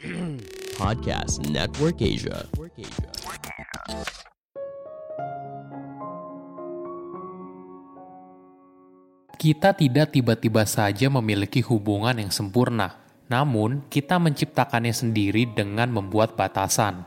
Podcast 0.80 1.44
Network 1.52 2.00
Asia. 2.00 2.48
Kita 9.36 9.76
tidak 9.76 10.16
tiba-tiba 10.16 10.64
saja 10.64 11.12
memiliki 11.12 11.60
hubungan 11.60 12.16
yang 12.16 12.32
sempurna, 12.32 12.96
namun 13.28 13.84
kita 13.92 14.16
menciptakannya 14.16 14.96
sendiri 14.96 15.44
dengan 15.52 15.92
membuat 15.92 16.32
batasan. 16.32 17.04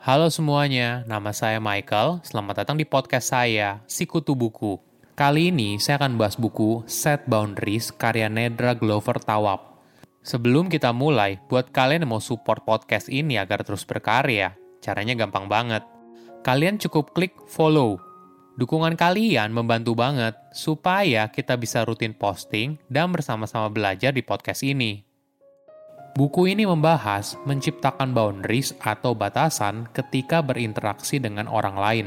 Halo 0.00 0.32
semuanya, 0.32 1.04
nama 1.04 1.36
saya 1.36 1.60
Michael. 1.60 2.24
Selamat 2.24 2.64
datang 2.64 2.80
di 2.80 2.88
podcast 2.88 3.36
saya, 3.36 3.84
Sikutu 3.84 4.32
Buku. 4.32 4.80
Kali 5.12 5.52
ini 5.52 5.76
saya 5.76 6.00
akan 6.00 6.16
bahas 6.16 6.40
buku 6.40 6.88
Set 6.88 7.28
Boundaries 7.28 7.92
karya 7.92 8.32
Nedra 8.32 8.72
Glover 8.72 9.20
Tawab. 9.20 9.69
Sebelum 10.20 10.68
kita 10.68 10.92
mulai, 10.92 11.40
buat 11.48 11.72
kalian 11.72 12.04
yang 12.04 12.12
mau 12.16 12.22
support 12.22 12.62
podcast 12.68 13.08
ini 13.08 13.40
agar 13.40 13.64
terus 13.64 13.88
berkarya, 13.88 14.52
caranya 14.84 15.16
gampang 15.16 15.48
banget. 15.48 15.82
Kalian 16.44 16.76
cukup 16.80 17.12
klik 17.16 17.36
follow 17.48 18.00
Dukungan 18.60 18.92
kalian 18.92 19.56
membantu 19.56 19.96
banget 19.96 20.36
supaya 20.52 21.32
kita 21.32 21.56
bisa 21.56 21.80
rutin 21.80 22.12
posting 22.12 22.76
dan 22.92 23.08
bersama-sama 23.08 23.72
belajar 23.72 24.12
di 24.12 24.20
podcast 24.20 24.60
ini. 24.60 25.00
Buku 26.12 26.44
ini 26.44 26.68
membahas 26.68 27.40
menciptakan 27.48 28.12
boundaries 28.12 28.76
atau 28.84 29.16
batasan 29.16 29.88
ketika 29.96 30.44
berinteraksi 30.44 31.16
dengan 31.16 31.48
orang 31.48 31.76
lain. 31.80 32.06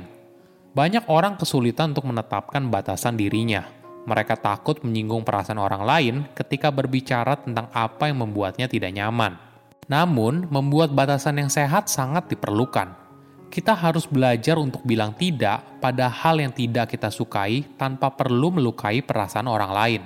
Banyak 0.77 1.09
orang 1.09 1.41
kesulitan 1.41 1.97
untuk 1.97 2.13
menetapkan 2.13 2.69
batasan 2.69 3.17
dirinya. 3.17 3.65
Mereka 4.03 4.39
takut 4.39 4.83
menyinggung 4.83 5.23
perasaan 5.23 5.59
orang 5.59 5.83
lain 5.83 6.15
ketika 6.35 6.69
berbicara 6.69 7.39
tentang 7.39 7.71
apa 7.71 8.11
yang 8.11 8.23
membuatnya 8.23 8.67
tidak 8.67 8.91
nyaman. 8.91 9.39
Namun, 9.87 10.47
membuat 10.51 10.91
batasan 10.91 11.39
yang 11.39 11.51
sehat 11.51 11.87
sangat 11.87 12.27
diperlukan 12.31 13.03
kita 13.53 13.77
harus 13.77 14.09
belajar 14.09 14.57
untuk 14.57 14.81
bilang 14.81 15.13
tidak 15.13 15.77
pada 15.77 16.09
hal 16.09 16.41
yang 16.41 16.49
tidak 16.49 16.89
kita 16.89 17.13
sukai 17.13 17.61
tanpa 17.77 18.09
perlu 18.09 18.49
melukai 18.49 19.05
perasaan 19.05 19.45
orang 19.45 19.69
lain. 19.69 20.01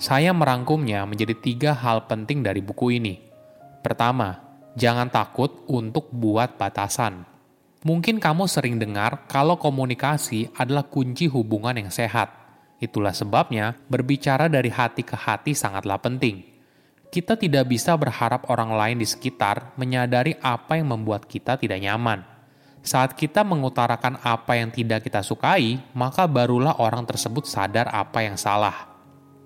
Saya 0.00 0.32
merangkumnya 0.32 1.04
menjadi 1.04 1.36
tiga 1.36 1.76
hal 1.76 2.08
penting 2.08 2.40
dari 2.40 2.64
buku 2.64 2.96
ini. 2.96 3.20
Pertama, 3.84 4.40
jangan 4.72 5.12
takut 5.12 5.68
untuk 5.68 6.08
buat 6.16 6.56
batasan. 6.56 7.28
Mungkin 7.84 8.16
kamu 8.16 8.48
sering 8.48 8.80
dengar 8.80 9.28
kalau 9.28 9.60
komunikasi 9.60 10.48
adalah 10.56 10.88
kunci 10.88 11.28
hubungan 11.28 11.76
yang 11.76 11.92
sehat. 11.92 12.41
Itulah 12.82 13.14
sebabnya 13.14 13.78
berbicara 13.86 14.50
dari 14.50 14.74
hati 14.74 15.06
ke 15.06 15.14
hati 15.14 15.54
sangatlah 15.54 16.02
penting. 16.02 16.42
Kita 17.14 17.38
tidak 17.38 17.70
bisa 17.70 17.94
berharap 17.94 18.50
orang 18.50 18.74
lain 18.74 18.96
di 18.98 19.06
sekitar 19.06 19.78
menyadari 19.78 20.34
apa 20.42 20.74
yang 20.74 20.90
membuat 20.90 21.30
kita 21.30 21.54
tidak 21.54 21.78
nyaman 21.78 22.32
saat 22.82 23.14
kita 23.14 23.46
mengutarakan 23.46 24.18
apa 24.26 24.58
yang 24.58 24.74
tidak 24.74 25.06
kita 25.06 25.22
sukai, 25.22 25.78
maka 25.94 26.26
barulah 26.26 26.82
orang 26.82 27.06
tersebut 27.06 27.46
sadar 27.46 27.86
apa 27.94 28.26
yang 28.26 28.34
salah. 28.34 28.90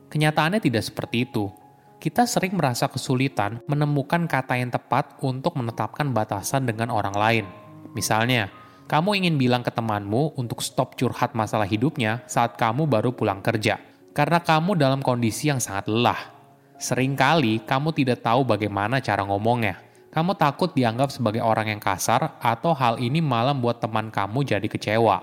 Kenyataannya 0.09 0.56
tidak 0.56 0.89
seperti 0.89 1.28
itu. 1.28 1.53
Kita 2.00 2.25
sering 2.25 2.56
merasa 2.56 2.89
kesulitan 2.89 3.61
menemukan 3.69 4.25
kata 4.25 4.56
yang 4.56 4.73
tepat 4.73 5.21
untuk 5.21 5.53
menetapkan 5.53 6.17
batasan 6.17 6.65
dengan 6.65 6.89
orang 6.89 7.12
lain. 7.12 7.45
Misalnya, 7.93 8.48
kamu 8.87 9.19
ingin 9.19 9.34
bilang 9.34 9.67
ke 9.67 9.75
temanmu 9.75 10.39
untuk 10.39 10.62
stop 10.62 10.95
curhat 10.95 11.34
masalah 11.34 11.67
hidupnya 11.67 12.23
saat 12.31 12.55
kamu 12.55 12.87
baru 12.87 13.11
pulang 13.11 13.43
kerja, 13.43 13.83
karena 14.15 14.39
kamu 14.39 14.78
dalam 14.78 15.03
kondisi 15.03 15.51
yang 15.51 15.59
sangat 15.59 15.91
lelah. 15.91 16.34
Seringkali 16.78 17.67
kamu 17.67 17.91
tidak 17.91 18.23
tahu 18.23 18.47
bagaimana 18.47 19.03
cara 19.03 19.27
ngomongnya, 19.27 19.83
kamu 20.15 20.39
takut 20.39 20.70
dianggap 20.70 21.11
sebagai 21.11 21.43
orang 21.43 21.75
yang 21.75 21.83
kasar 21.83 22.39
atau 22.39 22.73
hal 22.78 23.03
ini 23.03 23.19
malah 23.19 23.51
membuat 23.51 23.83
teman 23.83 24.06
kamu 24.09 24.47
jadi 24.47 24.69
kecewa. 24.71 25.21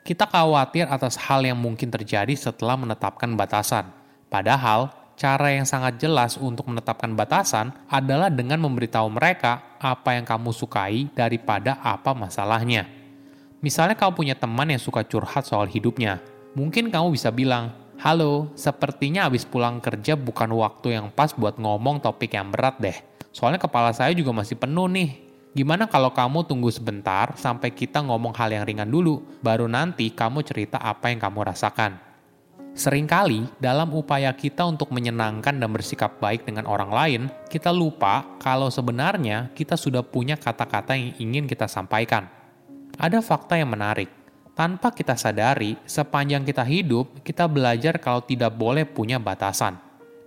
Kita 0.00 0.24
khawatir 0.24 0.88
atas 0.88 1.20
hal 1.20 1.44
yang 1.44 1.60
mungkin 1.60 1.92
terjadi 1.92 2.32
setelah 2.32 2.76
menetapkan 2.76 3.36
batasan. 3.36 3.92
Padahal, 4.32 4.92
cara 5.14 5.54
yang 5.54 5.62
sangat 5.62 6.02
jelas 6.02 6.34
untuk 6.34 6.66
menetapkan 6.66 7.14
batasan 7.14 7.72
adalah 7.86 8.28
dengan 8.28 8.58
memberitahu 8.64 9.06
mereka 9.12 9.78
apa 9.78 10.18
yang 10.18 10.26
kamu 10.26 10.50
sukai 10.50 11.08
daripada 11.14 11.78
apa 11.80 12.10
masalahnya. 12.12 13.03
Misalnya 13.64 13.96
kamu 13.96 14.12
punya 14.12 14.36
teman 14.36 14.68
yang 14.68 14.76
suka 14.76 15.00
curhat 15.08 15.48
soal 15.48 15.64
hidupnya. 15.64 16.20
Mungkin 16.52 16.92
kamu 16.92 17.16
bisa 17.16 17.32
bilang, 17.32 17.72
Halo, 17.96 18.52
sepertinya 18.52 19.24
habis 19.24 19.48
pulang 19.48 19.80
kerja 19.80 20.12
bukan 20.20 20.52
waktu 20.52 21.00
yang 21.00 21.08
pas 21.08 21.32
buat 21.32 21.56
ngomong 21.56 22.04
topik 22.04 22.36
yang 22.36 22.52
berat 22.52 22.76
deh 22.76 22.98
Soalnya 23.34 23.58
kepala 23.58 23.90
saya 23.90 24.14
juga 24.14 24.30
masih 24.30 24.54
penuh 24.54 24.86
nih. 24.86 25.10
Gimana 25.58 25.90
kalau 25.90 26.14
kamu 26.14 26.46
tunggu 26.46 26.70
sebentar 26.70 27.34
sampai 27.34 27.74
kita 27.74 27.98
ngomong 28.04 28.30
hal 28.36 28.54
yang 28.54 28.62
ringan 28.62 28.86
dulu, 28.86 29.26
baru 29.42 29.66
nanti 29.66 30.12
kamu 30.14 30.46
cerita 30.46 30.78
apa 30.78 31.10
yang 31.10 31.18
kamu 31.18 31.42
rasakan. 31.42 31.98
Seringkali, 32.74 33.62
dalam 33.62 33.90
upaya 33.94 34.34
kita 34.34 34.66
untuk 34.66 34.90
menyenangkan 34.90 35.56
dan 35.56 35.70
bersikap 35.70 36.18
baik 36.18 36.46
dengan 36.46 36.66
orang 36.66 36.90
lain, 36.90 37.22
kita 37.50 37.70
lupa 37.70 38.26
kalau 38.42 38.66
sebenarnya 38.70 39.50
kita 39.54 39.78
sudah 39.78 40.02
punya 40.02 40.34
kata-kata 40.34 40.94
yang 40.94 41.14
ingin 41.22 41.46
kita 41.46 41.70
sampaikan. 41.70 42.43
Ada 42.94 43.18
fakta 43.20 43.58
yang 43.58 43.74
menarik. 43.74 44.06
Tanpa 44.54 44.94
kita 44.94 45.18
sadari, 45.18 45.74
sepanjang 45.82 46.46
kita 46.46 46.62
hidup, 46.62 47.26
kita 47.26 47.50
belajar 47.50 47.98
kalau 47.98 48.22
tidak 48.22 48.54
boleh 48.54 48.86
punya 48.86 49.18
batasan. 49.18 49.74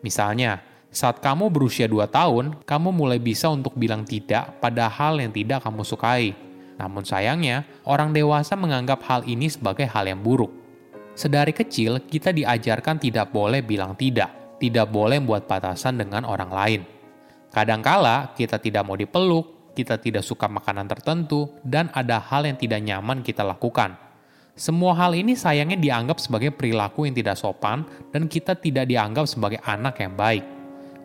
Misalnya, 0.04 0.60
saat 0.92 1.24
kamu 1.24 1.48
berusia 1.48 1.88
2 1.88 2.04
tahun, 2.12 2.60
kamu 2.68 2.90
mulai 2.92 3.24
bisa 3.24 3.48
untuk 3.48 3.72
bilang 3.80 4.04
tidak 4.04 4.60
pada 4.60 4.92
hal 4.92 5.16
yang 5.24 5.32
tidak 5.32 5.64
kamu 5.64 5.82
sukai. 5.88 6.36
Namun 6.76 7.08
sayangnya, 7.08 7.64
orang 7.88 8.12
dewasa 8.12 8.60
menganggap 8.60 9.00
hal 9.08 9.24
ini 9.24 9.48
sebagai 9.48 9.88
hal 9.88 10.04
yang 10.04 10.20
buruk. 10.20 10.52
Sedari 11.16 11.56
kecil, 11.56 12.04
kita 12.04 12.36
diajarkan 12.36 13.00
tidak 13.00 13.32
boleh 13.32 13.64
bilang 13.64 13.96
tidak, 13.96 14.60
tidak 14.60 14.92
boleh 14.92 15.24
membuat 15.24 15.48
batasan 15.48 15.98
dengan 15.98 16.28
orang 16.28 16.52
lain. 16.52 16.82
Kadangkala, 17.50 18.38
kita 18.38 18.62
tidak 18.62 18.86
mau 18.86 18.94
dipeluk, 18.94 19.57
kita 19.78 20.02
tidak 20.02 20.26
suka 20.26 20.50
makanan 20.50 20.90
tertentu, 20.90 21.54
dan 21.62 21.94
ada 21.94 22.18
hal 22.18 22.50
yang 22.50 22.58
tidak 22.58 22.82
nyaman 22.82 23.22
kita 23.22 23.46
lakukan. 23.46 23.94
Semua 24.58 24.98
hal 24.98 25.14
ini 25.14 25.38
sayangnya 25.38 25.78
dianggap 25.78 26.18
sebagai 26.18 26.50
perilaku 26.50 27.06
yang 27.06 27.14
tidak 27.14 27.38
sopan, 27.38 27.86
dan 28.10 28.26
kita 28.26 28.58
tidak 28.58 28.90
dianggap 28.90 29.30
sebagai 29.30 29.62
anak 29.62 30.02
yang 30.02 30.18
baik. 30.18 30.42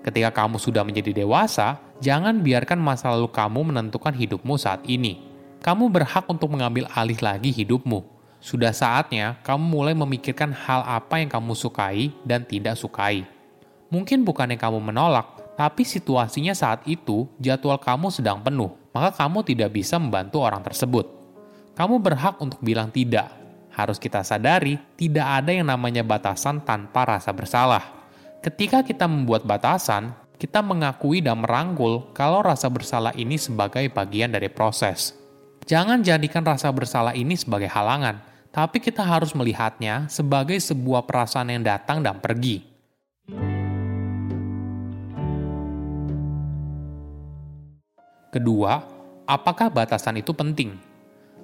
Ketika 0.00 0.32
kamu 0.32 0.56
sudah 0.56 0.80
menjadi 0.80 1.12
dewasa, 1.12 1.76
jangan 2.00 2.40
biarkan 2.40 2.80
masa 2.80 3.12
lalu 3.12 3.28
kamu 3.28 3.68
menentukan 3.68 4.16
hidupmu 4.16 4.56
saat 4.56 4.80
ini. 4.88 5.20
Kamu 5.60 5.92
berhak 5.92 6.24
untuk 6.32 6.48
mengambil 6.48 6.88
alih 6.96 7.20
lagi 7.20 7.52
hidupmu. 7.52 8.02
Sudah 8.42 8.74
saatnya 8.74 9.38
kamu 9.46 9.62
mulai 9.62 9.94
memikirkan 9.94 10.50
hal 10.50 10.82
apa 10.82 11.22
yang 11.22 11.30
kamu 11.30 11.54
sukai 11.54 12.10
dan 12.26 12.42
tidak 12.42 12.74
sukai. 12.74 13.22
Mungkin 13.92 14.24
bukan 14.26 14.50
yang 14.50 14.58
kamu 14.58 14.80
menolak, 14.82 15.41
tapi 15.54 15.84
situasinya 15.84 16.56
saat 16.56 16.84
itu 16.88 17.28
jadwal 17.36 17.76
kamu 17.76 18.08
sedang 18.08 18.40
penuh, 18.40 18.72
maka 18.96 19.12
kamu 19.24 19.44
tidak 19.44 19.70
bisa 19.72 20.00
membantu 20.00 20.40
orang 20.40 20.64
tersebut. 20.64 21.08
Kamu 21.72 22.00
berhak 22.00 22.36
untuk 22.40 22.60
bilang 22.60 22.92
tidak. 22.92 23.32
Harus 23.72 23.96
kita 23.96 24.20
sadari, 24.20 24.76
tidak 25.00 25.24
ada 25.24 25.48
yang 25.48 25.64
namanya 25.64 26.04
batasan 26.04 26.60
tanpa 26.60 27.08
rasa 27.08 27.32
bersalah. 27.32 27.80
Ketika 28.44 28.84
kita 28.84 29.08
membuat 29.08 29.48
batasan, 29.48 30.12
kita 30.36 30.60
mengakui 30.60 31.24
dan 31.24 31.40
merangkul 31.40 32.10
kalau 32.12 32.42
rasa 32.44 32.68
bersalah 32.68 33.14
ini 33.16 33.40
sebagai 33.40 33.86
bagian 33.88 34.28
dari 34.28 34.52
proses. 34.52 35.16
Jangan 35.64 36.02
jadikan 36.02 36.42
rasa 36.42 36.68
bersalah 36.74 37.14
ini 37.14 37.38
sebagai 37.38 37.70
halangan, 37.70 38.18
tapi 38.50 38.82
kita 38.82 39.06
harus 39.06 39.32
melihatnya 39.32 40.10
sebagai 40.10 40.58
sebuah 40.58 41.06
perasaan 41.06 41.54
yang 41.54 41.62
datang 41.62 42.02
dan 42.02 42.18
pergi. 42.18 42.71
Kedua, 48.32 48.80
apakah 49.28 49.68
batasan 49.68 50.16
itu 50.24 50.32
penting? 50.32 50.80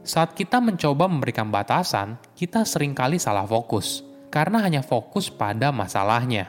Saat 0.00 0.32
kita 0.32 0.56
mencoba 0.56 1.05
memberikan 1.05 1.52
batasan, 1.52 2.17
kita 2.32 2.64
sering 2.64 2.96
kali 2.96 3.20
salah 3.20 3.44
fokus 3.44 4.00
karena 4.32 4.64
hanya 4.64 4.81
fokus 4.81 5.29
pada 5.29 5.69
masalahnya 5.69 6.49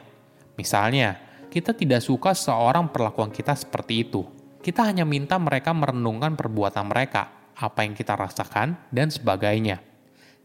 Misalnya, 0.59 1.15
kita 1.47 1.71
tidak 1.71 2.03
suka 2.03 2.35
seorang 2.35 2.91
perlakuan 2.91 3.31
kita 3.31 3.55
seperti 3.55 4.03
itu. 4.03 4.27
Kita 4.59 4.83
hanya 4.83 5.07
minta 5.07 5.39
mereka 5.39 5.71
merenungkan 5.71 6.35
perbuatan 6.35 6.91
mereka, 6.91 7.55
apa 7.55 7.87
yang 7.87 7.95
kita 7.95 8.19
rasakan, 8.19 8.75
dan 8.91 9.07
sebagainya. 9.07 9.79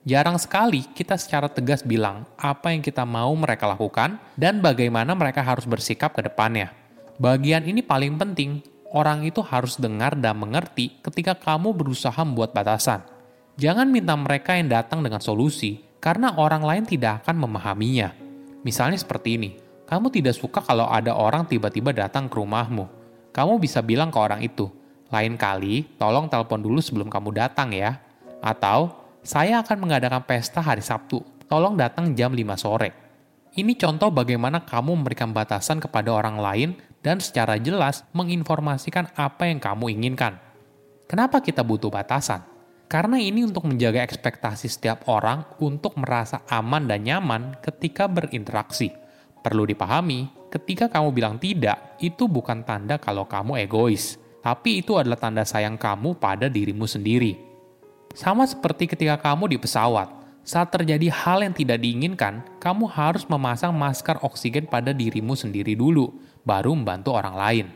Jarang 0.07 0.39
sekali 0.39 0.87
kita 0.95 1.19
secara 1.19 1.51
tegas 1.51 1.83
bilang 1.83 2.31
apa 2.39 2.71
yang 2.71 2.85
kita 2.85 3.03
mau 3.03 3.35
mereka 3.35 3.67
lakukan 3.67 4.23
dan 4.39 4.63
bagaimana 4.63 5.19
mereka 5.19 5.43
harus 5.43 5.67
bersikap 5.67 6.15
ke 6.15 6.23
depannya. 6.23 6.71
Bagian 7.19 7.67
ini 7.67 7.83
paling 7.83 8.15
penting, 8.15 8.63
orang 8.95 9.27
itu 9.27 9.43
harus 9.43 9.75
dengar 9.77 10.15
dan 10.15 10.39
mengerti 10.39 11.03
ketika 11.03 11.35
kamu 11.35 11.75
berusaha 11.75 12.17
membuat 12.23 12.55
batasan. 12.55 13.03
Jangan 13.59 13.91
minta 13.91 14.15
mereka 14.15 14.55
yang 14.55 14.71
datang 14.71 15.03
dengan 15.03 15.19
solusi, 15.19 15.83
karena 15.99 16.39
orang 16.39 16.63
lain 16.63 16.85
tidak 16.87 17.27
akan 17.27 17.43
memahaminya. 17.43 18.15
Misalnya 18.63 18.99
seperti 18.99 19.37
ini, 19.37 19.51
kamu 19.91 20.15
tidak 20.15 20.39
suka 20.39 20.63
kalau 20.63 20.87
ada 20.87 21.13
orang 21.13 21.45
tiba-tiba 21.45 21.91
datang 21.91 22.31
ke 22.31 22.39
rumahmu. 22.39 22.87
Kamu 23.35 23.59
bisa 23.59 23.83
bilang 23.83 24.15
ke 24.15 24.19
orang 24.19 24.41
itu, 24.47 24.71
lain 25.11 25.35
kali 25.35 25.87
tolong 25.99 26.31
telepon 26.31 26.63
dulu 26.63 26.79
sebelum 26.79 27.11
kamu 27.11 27.35
datang 27.35 27.75
ya. 27.75 27.99
Atau, 28.39 28.95
saya 29.27 29.63
akan 29.63 29.87
mengadakan 29.87 30.23
pesta 30.23 30.63
hari 30.63 30.83
Sabtu, 30.83 31.23
tolong 31.51 31.75
datang 31.75 32.15
jam 32.15 32.31
5 32.31 32.59
sore. 32.59 32.91
Ini 33.55 33.79
contoh 33.79 34.11
bagaimana 34.11 34.67
kamu 34.67 34.99
memberikan 34.99 35.31
batasan 35.31 35.79
kepada 35.79 36.11
orang 36.11 36.43
lain 36.43 36.71
dan 37.05 37.21
secara 37.21 37.61
jelas 37.61 38.03
menginformasikan 38.17 39.13
apa 39.13 39.47
yang 39.47 39.61
kamu 39.61 39.93
inginkan. 39.93 40.41
Kenapa 41.05 41.45
kita 41.45 41.61
butuh 41.61 41.93
batasan? 41.93 42.41
Karena 42.89 43.21
ini 43.21 43.45
untuk 43.45 43.69
menjaga 43.69 44.01
ekspektasi 44.01 44.73
setiap 44.73 45.05
orang 45.13 45.45
untuk 45.61 46.01
merasa 46.01 46.41
aman 46.49 46.89
dan 46.89 47.05
nyaman 47.05 47.61
ketika 47.61 48.09
berinteraksi. 48.09 48.89
Perlu 49.45 49.69
dipahami, 49.69 50.49
ketika 50.49 50.89
kamu 50.89 51.13
bilang 51.13 51.37
tidak, 51.37 52.01
itu 52.01 52.25
bukan 52.25 52.65
tanda 52.65 52.97
kalau 52.97 53.29
kamu 53.29 53.69
egois, 53.69 54.17
tapi 54.41 54.81
itu 54.81 54.97
adalah 54.97 55.21
tanda 55.21 55.45
sayang 55.45 55.77
kamu 55.77 56.17
pada 56.17 56.49
dirimu 56.49 56.89
sendiri. 56.89 57.37
Sama 58.17 58.49
seperti 58.49 58.89
ketika 58.89 59.21
kamu 59.21 59.53
di 59.53 59.59
pesawat, 59.61 60.09
saat 60.45 60.69
terjadi 60.69 61.09
hal 61.09 61.41
yang 61.41 61.57
tidak 61.57 61.81
diinginkan, 61.81 62.45
kamu 62.61 62.85
harus 62.89 63.25
memasang 63.29 63.73
masker 63.73 64.21
oksigen 64.21 64.69
pada 64.69 64.93
dirimu 64.93 65.33
sendiri 65.33 65.73
dulu, 65.73 66.13
baru 66.45 66.77
membantu 66.77 67.17
orang 67.17 67.37
lain. 67.37 67.67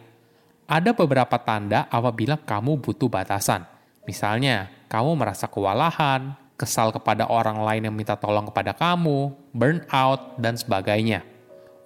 Ada 0.69 0.93
beberapa 0.93 1.41
tanda 1.41 1.89
apabila 1.89 2.37
kamu 2.37 2.79
butuh 2.85 3.09
batasan. 3.09 3.65
Misalnya, 4.05 4.69
kamu 4.93 5.17
merasa 5.17 5.49
kewalahan, 5.49 6.37
kesal 6.61 6.93
kepada 6.93 7.25
orang 7.25 7.65
lain 7.65 7.89
yang 7.89 7.97
minta 7.97 8.21
tolong 8.21 8.49
kepada 8.53 8.77
kamu, 8.77 9.33
burnout, 9.57 10.37
dan 10.37 10.61
sebagainya. 10.61 11.25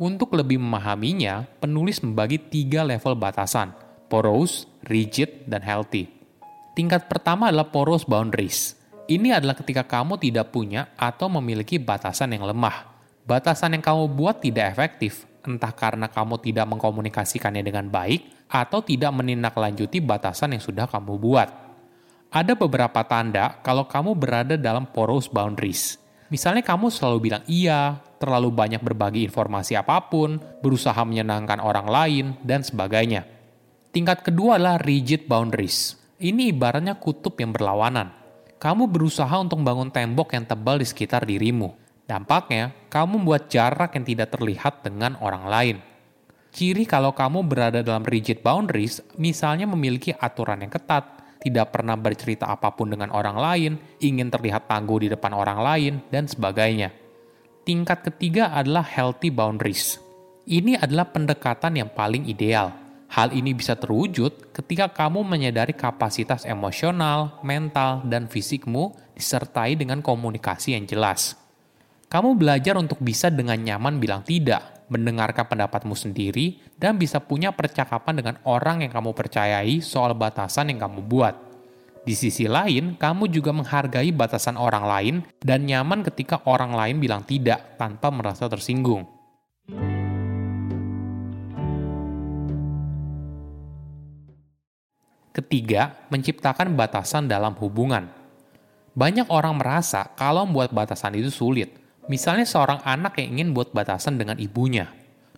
Untuk 0.02 0.34
lebih 0.34 0.58
memahaminya, 0.58 1.46
penulis 1.62 2.02
membagi 2.02 2.42
tiga 2.42 2.82
level 2.82 3.14
batasan, 3.14 3.70
porous, 4.10 4.66
rigid, 4.90 5.46
dan 5.46 5.62
healthy. 5.62 6.10
Tingkat 6.74 7.06
pertama 7.06 7.54
adalah 7.54 7.70
porous 7.70 8.02
boundaries. 8.02 8.74
Ini 9.06 9.38
adalah 9.38 9.54
ketika 9.54 9.86
kamu 9.86 10.18
tidak 10.18 10.50
punya 10.50 10.90
atau 10.98 11.30
memiliki 11.30 11.78
batasan 11.78 12.34
yang 12.34 12.48
lemah. 12.48 12.88
Batasan 13.22 13.78
yang 13.78 13.84
kamu 13.84 14.10
buat 14.10 14.42
tidak 14.42 14.74
efektif, 14.74 15.28
entah 15.42 15.74
karena 15.74 16.06
kamu 16.08 16.38
tidak 16.42 16.66
mengkomunikasikannya 16.70 17.62
dengan 17.62 17.90
baik 17.90 18.46
atau 18.48 18.80
tidak 18.84 19.10
menindaklanjuti 19.14 19.98
batasan 20.02 20.54
yang 20.54 20.62
sudah 20.62 20.86
kamu 20.86 21.18
buat. 21.18 21.48
Ada 22.32 22.56
beberapa 22.56 23.04
tanda 23.04 23.60
kalau 23.60 23.84
kamu 23.84 24.16
berada 24.16 24.56
dalam 24.56 24.88
porous 24.88 25.28
boundaries. 25.28 26.00
Misalnya 26.32 26.64
kamu 26.64 26.88
selalu 26.88 27.18
bilang 27.28 27.44
iya, 27.44 28.00
terlalu 28.16 28.48
banyak 28.48 28.80
berbagi 28.80 29.28
informasi 29.28 29.76
apa 29.76 30.08
pun, 30.08 30.40
berusaha 30.64 30.96
menyenangkan 31.04 31.60
orang 31.60 31.86
lain, 31.92 32.26
dan 32.40 32.64
sebagainya. 32.64 33.28
Tingkat 33.92 34.24
kedua 34.24 34.56
adalah 34.56 34.80
rigid 34.80 35.28
boundaries. 35.28 36.00
Ini 36.16 36.56
ibaratnya 36.56 36.96
kutub 36.96 37.36
yang 37.36 37.52
berlawanan. 37.52 38.08
Kamu 38.56 38.88
berusaha 38.88 39.36
untuk 39.36 39.60
membangun 39.60 39.92
tembok 39.92 40.32
yang 40.32 40.48
tebal 40.48 40.80
di 40.80 40.86
sekitar 40.88 41.28
dirimu. 41.28 41.81
Dampaknya, 42.06 42.74
kamu 42.90 43.22
membuat 43.22 43.46
jarak 43.48 43.94
yang 43.94 44.04
tidak 44.04 44.34
terlihat 44.34 44.82
dengan 44.82 45.14
orang 45.22 45.44
lain. 45.46 45.76
Ciri 46.52 46.84
kalau 46.84 47.16
kamu 47.16 47.48
berada 47.48 47.80
dalam 47.80 48.04
rigid 48.04 48.44
boundaries, 48.44 49.00
misalnya 49.16 49.64
memiliki 49.64 50.12
aturan 50.12 50.60
yang 50.60 50.68
ketat, 50.68 51.22
tidak 51.42 51.74
pernah 51.74 51.98
bercerita 51.98 52.46
apa 52.46 52.70
pun 52.70 52.92
dengan 52.92 53.10
orang 53.10 53.34
lain, 53.34 53.72
ingin 53.98 54.30
terlihat 54.30 54.70
tangguh 54.70 55.02
di 55.02 55.08
depan 55.10 55.34
orang 55.34 55.58
lain, 55.58 55.92
dan 56.12 56.30
sebagainya. 56.30 56.94
Tingkat 57.66 58.06
ketiga 58.06 58.54
adalah 58.54 58.86
healthy 58.86 59.32
boundaries. 59.34 59.98
Ini 60.46 60.78
adalah 60.78 61.10
pendekatan 61.10 61.78
yang 61.78 61.90
paling 61.90 62.26
ideal. 62.30 62.74
Hal 63.10 63.34
ini 63.34 63.52
bisa 63.52 63.76
terwujud 63.76 64.54
ketika 64.54 64.88
kamu 64.88 65.20
menyadari 65.26 65.76
kapasitas 65.76 66.48
emosional, 66.48 67.42
mental, 67.44 68.06
dan 68.08 68.24
fisikmu 68.24 68.94
disertai 69.12 69.76
dengan 69.76 70.00
komunikasi 70.00 70.78
yang 70.78 70.88
jelas. 70.88 71.41
Kamu 72.12 72.36
belajar 72.36 72.76
untuk 72.76 73.00
bisa 73.00 73.32
dengan 73.32 73.56
nyaman 73.56 73.96
bilang 73.96 74.20
tidak, 74.20 74.84
mendengarkan 74.92 75.48
pendapatmu 75.48 75.96
sendiri, 75.96 76.60
dan 76.76 77.00
bisa 77.00 77.24
punya 77.24 77.56
percakapan 77.56 78.20
dengan 78.20 78.36
orang 78.44 78.84
yang 78.84 78.92
kamu 78.92 79.16
percayai 79.16 79.80
soal 79.80 80.12
batasan 80.12 80.68
yang 80.68 80.84
kamu 80.84 81.08
buat. 81.08 81.32
Di 82.04 82.12
sisi 82.12 82.44
lain, 82.44 83.00
kamu 83.00 83.32
juga 83.32 83.56
menghargai 83.56 84.12
batasan 84.12 84.60
orang 84.60 84.84
lain 84.84 85.14
dan 85.40 85.64
nyaman 85.64 86.04
ketika 86.04 86.44
orang 86.44 86.76
lain 86.76 87.00
bilang 87.00 87.24
tidak 87.24 87.80
tanpa 87.80 88.12
merasa 88.12 88.44
tersinggung. 88.44 89.08
Ketiga, 95.32 95.96
menciptakan 96.12 96.76
batasan 96.76 97.24
dalam 97.24 97.56
hubungan. 97.56 98.04
Banyak 98.92 99.32
orang 99.32 99.56
merasa 99.56 100.12
kalau 100.12 100.44
membuat 100.44 100.76
batasan 100.76 101.16
itu 101.16 101.32
sulit. 101.32 101.81
Misalnya 102.10 102.46
seorang 102.46 102.82
anak 102.82 103.18
yang 103.22 103.38
ingin 103.38 103.48
buat 103.54 103.70
batasan 103.70 104.18
dengan 104.18 104.40
ibunya. 104.40 104.90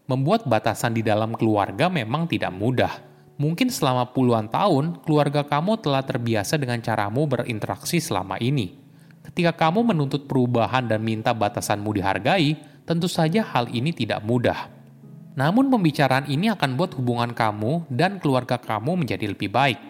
Membuat 0.05 0.45
batasan 0.45 0.93
di 0.93 1.01
dalam 1.01 1.33
keluarga 1.33 1.89
memang 1.89 2.29
tidak 2.29 2.53
mudah 2.53 3.15
Mungkin 3.35 3.67
selama 3.67 4.15
puluhan 4.15 4.47
tahun, 4.47 5.03
keluarga 5.03 5.43
kamu 5.43 5.83
telah 5.83 6.07
terbiasa 6.07 6.55
dengan 6.55 6.79
caramu 6.79 7.27
berinteraksi 7.27 7.99
selama 7.99 8.39
ini. 8.39 8.79
Ketika 9.27 9.51
kamu 9.67 9.91
menuntut 9.91 10.31
perubahan 10.31 10.87
dan 10.87 11.03
minta 11.03 11.35
batasanmu 11.35 11.91
dihargai, 11.99 12.55
tentu 12.87 13.11
saja 13.11 13.43
hal 13.43 13.67
ini 13.75 13.91
tidak 13.91 14.23
mudah. 14.23 14.71
Namun 15.35 15.67
pembicaraan 15.67 16.31
ini 16.31 16.47
akan 16.47 16.79
buat 16.79 16.95
hubungan 16.95 17.35
kamu 17.35 17.91
dan 17.91 18.23
keluarga 18.23 18.55
kamu 18.55 19.03
menjadi 19.03 19.27
lebih 19.27 19.51
baik. 19.51 19.83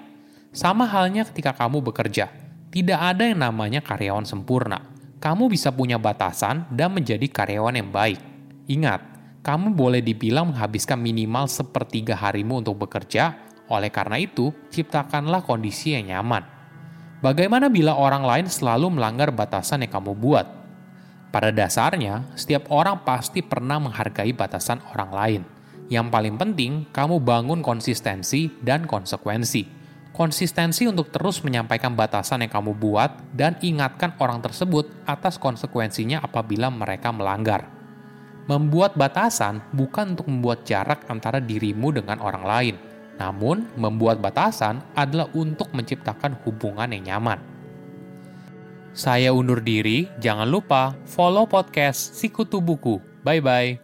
Sama 0.56 0.88
halnya 0.88 1.28
ketika 1.28 1.52
kamu 1.52 1.84
bekerja. 1.84 2.32
Tidak 2.72 2.96
ada 2.96 3.28
yang 3.28 3.44
namanya 3.44 3.84
karyawan 3.84 4.24
sempurna. 4.24 4.93
Kamu 5.24 5.48
bisa 5.48 5.72
punya 5.72 5.96
batasan 5.96 6.68
dan 6.68 6.92
menjadi 6.92 7.24
karyawan 7.24 7.80
yang 7.80 7.88
baik. 7.88 8.20
Ingat, 8.68 9.00
kamu 9.40 9.72
boleh 9.72 10.04
dibilang 10.04 10.52
menghabiskan 10.52 11.00
minimal 11.00 11.48
sepertiga 11.48 12.12
harimu 12.12 12.60
untuk 12.60 12.84
bekerja, 12.84 13.32
oleh 13.72 13.88
karena 13.88 14.20
itu, 14.20 14.52
ciptakanlah 14.68 15.40
kondisi 15.40 15.96
yang 15.96 16.12
nyaman. 16.12 16.44
Bagaimana 17.24 17.72
bila 17.72 17.96
orang 17.96 18.20
lain 18.20 18.52
selalu 18.52 19.00
melanggar 19.00 19.32
batasan 19.32 19.80
yang 19.88 19.96
kamu 19.96 20.12
buat? 20.12 20.44
Pada 21.32 21.48
dasarnya, 21.48 22.28
setiap 22.36 22.68
orang 22.68 23.00
pasti 23.00 23.40
pernah 23.40 23.80
menghargai 23.80 24.36
batasan 24.36 24.84
orang 24.92 25.10
lain. 25.16 25.42
Yang 25.88 26.06
paling 26.12 26.36
penting, 26.36 26.72
kamu 26.92 27.24
bangun 27.24 27.64
konsistensi 27.64 28.52
dan 28.60 28.84
konsekuensi. 28.84 29.83
Konsistensi 30.14 30.86
untuk 30.86 31.10
terus 31.10 31.42
menyampaikan 31.42 31.98
batasan 31.98 32.46
yang 32.46 32.52
kamu 32.54 32.78
buat 32.78 33.34
dan 33.34 33.58
ingatkan 33.58 34.14
orang 34.22 34.38
tersebut 34.38 34.86
atas 35.10 35.42
konsekuensinya 35.42 36.22
apabila 36.22 36.70
mereka 36.70 37.10
melanggar. 37.10 37.66
Membuat 38.46 38.94
batasan 38.94 39.58
bukan 39.74 40.14
untuk 40.14 40.30
membuat 40.30 40.62
jarak 40.62 41.02
antara 41.10 41.42
dirimu 41.42 41.90
dengan 41.90 42.22
orang 42.22 42.46
lain, 42.46 42.74
namun 43.18 43.66
membuat 43.74 44.22
batasan 44.22 44.86
adalah 44.94 45.26
untuk 45.34 45.74
menciptakan 45.74 46.38
hubungan 46.46 46.94
yang 46.94 47.18
nyaman. 47.18 47.42
Saya 48.94 49.34
undur 49.34 49.58
diri, 49.58 50.06
jangan 50.22 50.46
lupa 50.46 50.94
follow 51.10 51.50
podcast 51.50 52.14
Sikutu 52.14 52.62
Buku. 52.62 53.02
Bye-bye. 53.26 53.83